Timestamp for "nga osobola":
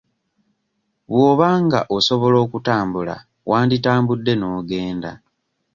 1.65-2.37